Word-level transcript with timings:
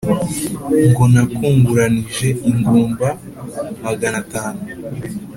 Ngo 0.87 1.03
nakunguranije 1.13 2.29
ingumba 2.49 3.07
magana 3.83 4.17
atanu 4.23 4.61